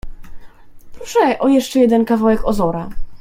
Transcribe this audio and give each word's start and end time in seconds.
"Proszę 0.93 1.39
o 1.39 1.47
jeszcze 1.47 1.79
jeden 1.79 2.05
kawałek 2.05 2.45
ozora." 2.47 2.89